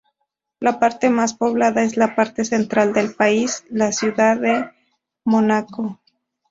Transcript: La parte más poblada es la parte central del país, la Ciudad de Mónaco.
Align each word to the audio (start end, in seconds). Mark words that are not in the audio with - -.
La 0.59 0.79
parte 0.79 1.11
más 1.11 1.35
poblada 1.35 1.83
es 1.83 1.95
la 1.95 2.15
parte 2.15 2.43
central 2.43 2.91
del 2.91 3.13
país, 3.13 3.65
la 3.69 3.91
Ciudad 3.91 4.35
de 4.35 4.65
Mónaco. 5.23 5.99